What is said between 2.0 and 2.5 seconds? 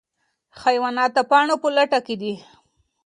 کې دي.